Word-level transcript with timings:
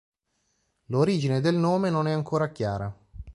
L'origine 0.87 1.41
del 1.41 1.53
nome 1.53 1.91
non 1.91 2.07
è 2.07 2.11
ancora 2.11 2.49
chiara. 2.49 2.91